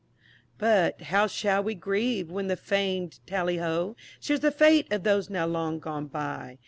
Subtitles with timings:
[0.57, 5.29] But, how shall we grieve, when the fam'd "Tally Ho," Shares the fate of those
[5.29, 6.57] now long gone by?